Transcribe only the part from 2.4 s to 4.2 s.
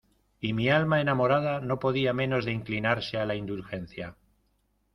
de inclinarse a la indulgencia.